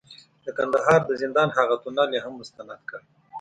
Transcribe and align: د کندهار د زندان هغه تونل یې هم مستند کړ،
د 0.45 0.47
کندهار 0.57 1.01
د 1.05 1.11
زندان 1.21 1.49
هغه 1.57 1.75
تونل 1.83 2.09
یې 2.15 2.19
هم 2.25 2.33
مستند 2.41 2.81
کړ، 2.89 2.99